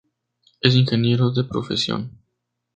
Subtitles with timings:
[0.61, 2.09] Es ingeniero de profesión.